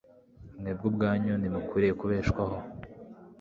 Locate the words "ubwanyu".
0.91-1.31